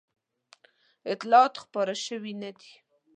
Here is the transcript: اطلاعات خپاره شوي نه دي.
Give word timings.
اطلاعات 1.13 1.53
خپاره 1.63 1.95
شوي 2.05 2.33
نه 2.43 2.51
دي. 2.57 2.71